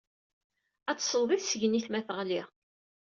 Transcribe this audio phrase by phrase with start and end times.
[0.89, 2.41] Ad tesleḍ i tessegnit ma teɣli.